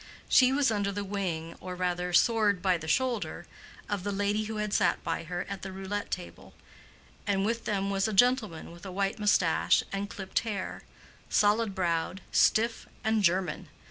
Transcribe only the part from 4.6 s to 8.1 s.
sat by her at the roulette table; and with them was